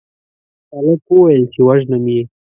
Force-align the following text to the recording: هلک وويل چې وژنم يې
هلک 0.73 1.01
وويل 1.11 1.43
چې 1.53 1.59
وژنم 1.67 2.03
يې 2.13 2.21